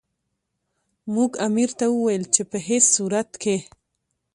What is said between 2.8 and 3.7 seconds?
صورت کې.